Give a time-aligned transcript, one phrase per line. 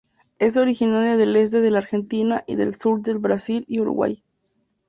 [0.39, 4.23] Es originaria del este de la Argentina y del sur del Brasil y Uruguay.